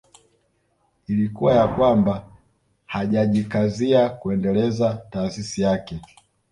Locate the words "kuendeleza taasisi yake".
4.09-5.99